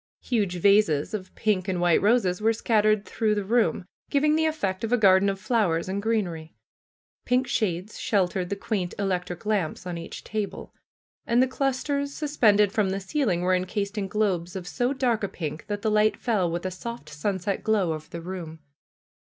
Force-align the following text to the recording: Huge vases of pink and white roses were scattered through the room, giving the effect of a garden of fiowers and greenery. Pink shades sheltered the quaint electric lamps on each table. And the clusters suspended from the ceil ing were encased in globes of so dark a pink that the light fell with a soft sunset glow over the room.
Huge 0.23 0.55
vases 0.55 1.13
of 1.13 1.35
pink 1.35 1.67
and 1.67 1.79
white 1.79 2.01
roses 2.01 2.41
were 2.41 2.53
scattered 2.53 3.05
through 3.05 3.35
the 3.35 3.43
room, 3.43 3.85
giving 4.09 4.35
the 4.35 4.47
effect 4.47 4.83
of 4.83 4.91
a 4.91 4.97
garden 4.97 5.29
of 5.29 5.39
fiowers 5.39 5.87
and 5.87 6.01
greenery. 6.01 6.55
Pink 7.23 7.45
shades 7.45 7.99
sheltered 7.99 8.49
the 8.49 8.55
quaint 8.55 8.95
electric 8.97 9.45
lamps 9.45 9.85
on 9.85 9.99
each 9.99 10.23
table. 10.23 10.73
And 11.27 11.39
the 11.39 11.47
clusters 11.47 12.15
suspended 12.15 12.71
from 12.71 12.89
the 12.89 12.97
ceil 12.97 13.31
ing 13.31 13.41
were 13.41 13.53
encased 13.53 13.95
in 13.95 14.07
globes 14.07 14.55
of 14.55 14.67
so 14.67 14.91
dark 14.91 15.21
a 15.23 15.27
pink 15.29 15.67
that 15.67 15.83
the 15.83 15.91
light 15.91 16.17
fell 16.17 16.49
with 16.49 16.65
a 16.65 16.71
soft 16.71 17.07
sunset 17.09 17.63
glow 17.63 17.93
over 17.93 18.09
the 18.09 18.21
room. 18.21 18.57